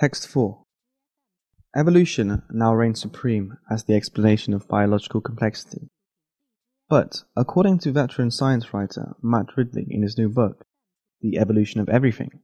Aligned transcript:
Text 0.00 0.26
4 0.26 0.64
Evolution 1.76 2.42
now 2.50 2.74
reigns 2.74 3.00
supreme 3.00 3.58
as 3.70 3.84
the 3.84 3.94
explanation 3.94 4.54
of 4.54 4.66
biological 4.66 5.20
complexity. 5.20 5.90
But, 6.88 7.24
according 7.36 7.80
to 7.80 7.92
veteran 7.92 8.30
science 8.30 8.72
writer 8.72 9.14
Matt 9.22 9.54
Ridley 9.54 9.86
in 9.90 10.02
his 10.02 10.16
new 10.16 10.30
book, 10.30 10.64
The 11.20 11.38
Evolution 11.38 11.78
of 11.78 11.90
Everything, 11.90 12.40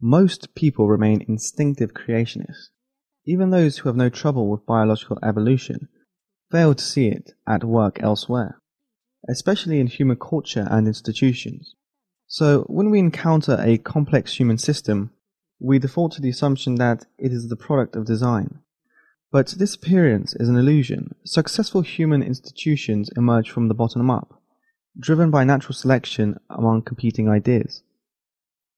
most 0.00 0.54
people 0.54 0.86
remain 0.86 1.24
instinctive 1.28 1.94
creationists. 1.94 2.68
Even 3.26 3.50
those 3.50 3.78
who 3.78 3.88
have 3.88 3.96
no 3.96 4.08
trouble 4.08 4.48
with 4.48 4.64
biological 4.64 5.18
evolution 5.22 5.88
fail 6.50 6.76
to 6.76 6.84
see 6.84 7.08
it 7.08 7.32
at 7.46 7.64
work 7.64 8.00
elsewhere, 8.00 8.62
especially 9.28 9.80
in 9.80 9.88
human 9.88 10.16
culture 10.16 10.66
and 10.70 10.86
institutions. 10.86 11.74
So, 12.28 12.62
when 12.68 12.88
we 12.90 13.00
encounter 13.00 13.58
a 13.60 13.78
complex 13.78 14.34
human 14.34 14.58
system, 14.58 15.10
we 15.60 15.78
default 15.78 16.12
to 16.12 16.20
the 16.20 16.28
assumption 16.28 16.76
that 16.76 17.04
it 17.18 17.32
is 17.32 17.48
the 17.48 17.56
product 17.56 17.96
of 17.96 18.06
design. 18.06 18.60
But 19.30 19.54
this 19.58 19.74
appearance 19.74 20.34
is 20.34 20.48
an 20.48 20.56
illusion. 20.56 21.14
Successful 21.24 21.82
human 21.82 22.22
institutions 22.22 23.10
emerge 23.16 23.50
from 23.50 23.68
the 23.68 23.74
bottom 23.74 24.10
up, 24.10 24.40
driven 24.98 25.30
by 25.30 25.44
natural 25.44 25.74
selection 25.74 26.38
among 26.48 26.82
competing 26.82 27.28
ideas. 27.28 27.82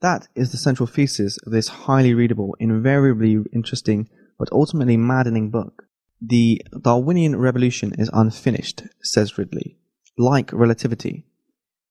That 0.01 0.29
is 0.35 0.51
the 0.51 0.57
central 0.57 0.87
thesis 0.87 1.39
of 1.47 1.53
this 1.53 1.69
highly 1.69 2.15
readable, 2.15 2.57
invariably 2.59 3.39
interesting, 3.53 4.09
but 4.39 4.51
ultimately 4.51 4.97
maddening 4.97 5.51
book. 5.51 5.85
The 6.21 6.63
Darwinian 6.83 7.37
revolution 7.37 7.95
is 7.99 8.11
unfinished, 8.13 8.83
says 9.03 9.39
Ridley. 9.39 9.79
Like 10.19 10.53
relativity, 10.53 11.27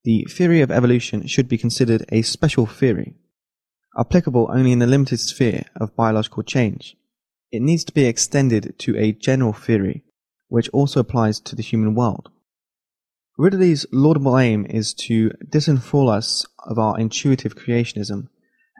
the 0.03 0.25
theory 0.30 0.61
of 0.61 0.71
evolution 0.71 1.27
should 1.27 1.47
be 1.47 1.58
considered 1.58 2.05
a 2.09 2.23
special 2.23 2.66
theory, 2.66 3.16
applicable 3.99 4.49
only 4.52 4.71
in 4.71 4.80
the 4.80 4.88
limited 4.88 5.20
sphere 5.20 5.66
of 5.76 5.95
biological 5.95 6.44
change. 6.44 6.95
It 7.52 7.62
needs 7.62 7.84
to 7.85 7.94
be 7.94 8.05
extended 8.05 8.75
to 8.80 8.97
a 8.97 9.11
general 9.11 9.53
theory, 9.53 10.03
which 10.47 10.69
also 10.69 11.00
applies 11.00 11.39
to 11.42 11.55
the 11.55 11.64
human 11.64 11.95
world. 11.95 12.30
Ridley's 13.38 13.86
laudable 13.92 14.38
aim 14.38 14.66
is 14.70 14.94
to 15.05 15.31
disenthrall 15.50 16.09
us 16.09 16.45
of 16.67 16.77
our 16.77 17.00
intuitive 17.00 17.55
creationism 17.55 18.27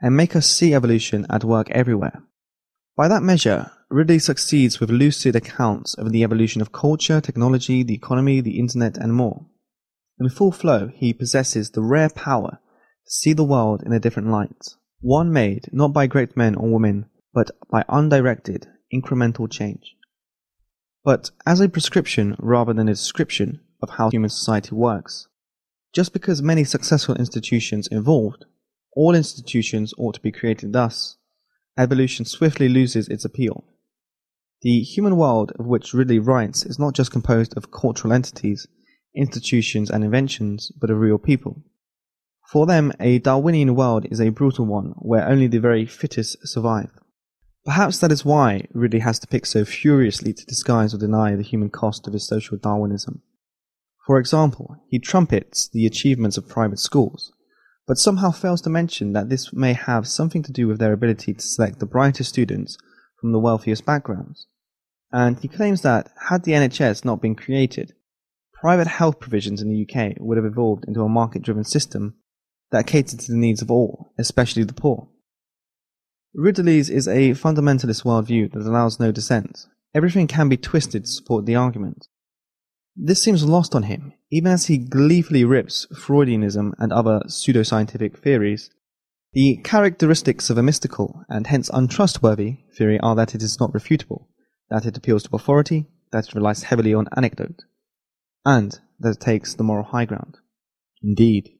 and 0.02 0.16
make 0.16 0.36
us 0.36 0.48
see 0.48 0.74
evolution 0.74 1.26
at 1.30 1.44
work 1.44 1.70
everywhere. 1.72 2.24
By 2.96 3.08
that 3.08 3.24
measure, 3.24 3.72
Ridley 3.90 4.20
succeeds 4.20 4.80
with 4.80 4.90
lucid 4.90 5.36
accounts 5.36 5.94
of 5.94 6.12
the 6.12 6.24
evolution 6.24 6.62
of 6.62 6.72
culture, 6.72 7.22
technology, 7.22 7.82
the 7.84 7.96
economy, 7.96 8.42
the 8.42 8.60
internet, 8.60 8.98
and 8.98 9.14
more. 9.14 9.46
In 10.20 10.30
full 10.30 10.52
flow, 10.52 10.92
he 10.94 11.14
possesses 11.14 11.72
the 11.72 11.82
rare 11.82 12.10
power 12.10 12.60
to 13.06 13.12
see 13.12 13.34
the 13.34 13.46
world 13.46 13.82
in 13.84 13.94
a 13.94 14.00
different 14.00 14.28
light, 14.28 14.76
one 15.02 15.32
made 15.32 15.70
not 15.72 15.94
by 15.94 16.08
great 16.08 16.36
men 16.36 16.56
or 16.56 16.70
women, 16.70 17.06
but 17.34 17.52
by 17.72 17.86
undirected, 17.88 18.68
incremental 18.94 19.50
change. 19.50 19.96
But 21.04 21.32
as 21.46 21.62
a 21.62 21.70
prescription 21.70 22.36
rather 22.40 22.74
than 22.74 22.90
a 22.90 22.94
description 22.94 23.62
of 23.82 23.92
how 23.92 24.10
human 24.10 24.30
society 24.30 24.76
works, 24.76 25.28
just 25.94 26.14
because 26.14 26.42
many 26.42 26.64
successful 26.64 27.16
institutions 27.16 27.88
evolved, 27.92 28.46
all 28.94 29.16
institutions 29.16 29.94
ought 29.98 30.16
to 30.16 30.22
be 30.22 30.32
created 30.32 30.74
thus, 30.74 31.18
evolution 31.78 32.26
swiftly 32.26 32.68
loses 32.68 33.08
its 33.08 33.24
appeal. 33.24 33.64
The 34.62 34.82
human 34.82 35.16
world 35.16 35.54
of 35.58 35.66
which 35.66 35.94
Ridley 35.94 36.20
writes 36.20 36.66
is 36.66 36.78
not 36.78 36.94
just 36.94 37.12
composed 37.12 37.56
of 37.56 37.72
cultural 37.72 38.12
entities, 38.12 38.68
institutions, 39.16 39.90
and 39.90 40.04
inventions, 40.04 40.72
but 40.80 40.90
of 40.90 41.00
real 41.00 41.18
people. 41.18 41.64
For 42.52 42.66
them, 42.66 42.92
a 43.00 43.20
Darwinian 43.20 43.76
world 43.76 44.08
is 44.10 44.20
a 44.20 44.30
brutal 44.30 44.66
one 44.66 44.96
where 44.98 45.30
only 45.30 45.46
the 45.46 45.60
very 45.60 45.86
fittest 45.86 46.48
survive. 46.48 46.90
Perhaps 47.64 48.00
that 48.00 48.12
is 48.12 48.26
why 48.26 48.66
Ridley 48.74 49.02
has 49.02 49.20
to 49.20 49.28
pick 49.28 49.46
so 49.46 49.64
furiously 49.64 50.34
to 50.34 50.46
disguise 50.48 50.92
or 50.92 50.98
deny 50.98 51.36
the 51.36 51.44
human 51.44 51.70
cost 51.70 52.08
of 52.08 52.14
his 52.14 52.26
social 52.26 52.58
Darwinism. 52.58 53.22
For 54.08 54.18
example, 54.18 54.78
he 54.88 54.98
trumpets 54.98 55.70
the 55.70 55.86
achievements 55.86 56.38
of 56.38 56.50
private 56.50 56.80
schools, 56.80 57.32
but 57.86 58.00
somehow 58.00 58.32
fails 58.32 58.62
to 58.62 58.70
mention 58.72 59.14
that 59.14 59.30
this 59.30 59.54
may 59.54 59.74
have 59.74 60.08
something 60.08 60.42
to 60.42 60.52
do 60.52 60.68
with 60.68 60.80
their 60.80 60.94
ability 60.94 61.36
to 61.36 61.46
select 61.46 61.78
the 61.78 61.86
brightest 61.86 62.32
students 62.32 62.80
from 63.22 63.32
the 63.32 63.40
wealthiest 63.40 63.86
backgrounds. 63.86 64.48
And 65.12 65.40
he 65.40 65.48
claims 65.48 65.84
that, 65.84 66.10
had 66.30 66.46
the 66.46 66.54
NHS 66.54 67.06
not 67.06 67.22
been 67.22 67.36
created, 67.36 67.94
private 68.60 68.88
health 68.88 69.20
provisions 69.20 69.62
in 69.62 69.70
the 69.70 69.86
UK 69.86 70.14
would 70.20 70.38
have 70.38 70.46
evolved 70.48 70.86
into 70.88 71.04
a 71.04 71.10
market 71.10 71.44
driven 71.44 71.64
system 71.64 72.16
that 72.72 72.88
catered 72.88 73.20
to 73.22 73.32
the 73.32 73.38
needs 73.38 73.62
of 73.62 73.72
all, 73.72 74.12
especially 74.18 74.64
the 74.64 74.74
poor. 74.74 75.10
Ridley's 76.34 76.90
is 76.90 77.08
a 77.08 77.32
fundamentalist 77.32 78.04
worldview 78.04 78.52
that 78.54 78.62
allows 78.62 79.00
no 79.00 79.12
dissent. 79.12 79.66
Everything 79.96 80.28
can 80.28 80.50
be 80.50 80.58
twisted 80.58 81.06
to 81.06 81.12
support 81.12 81.46
the 81.46 81.56
argument. 81.56 82.08
This 82.96 83.22
seems 83.22 83.44
lost 83.44 83.74
on 83.74 83.84
him, 83.84 84.14
even 84.32 84.52
as 84.52 84.68
he 84.68 84.78
gleefully 84.78 85.44
rips 85.44 85.88
Freudianism 85.94 86.74
and 86.78 86.94
other 86.94 87.22
pseudoscientific 87.28 88.20
theories. 88.20 88.70
The 89.34 89.58
characteristics 89.64 90.50
of 90.50 90.58
a 90.58 90.64
mystical, 90.64 91.24
and 91.30 91.48
hence 91.48 91.70
untrustworthy, 91.72 92.58
theory 92.78 93.00
are 93.00 93.16
that 93.16 93.34
it 93.34 93.42
is 93.42 93.60
not 93.60 93.74
refutable, 93.74 94.26
that 94.70 94.86
it 94.86 94.98
appeals 94.98 95.24
to 95.24 95.36
authority, 95.36 95.88
that 96.12 96.28
it 96.28 96.36
relies 96.36 96.64
heavily 96.64 96.94
on 96.94 97.08
anecdote, 97.16 97.64
and 98.46 98.80
that 99.00 99.12
it 99.12 99.20
takes 99.20 99.54
the 99.54 99.64
moral 99.64 99.86
high 99.86 100.06
ground. 100.06 100.38
Indeed, 101.02 101.52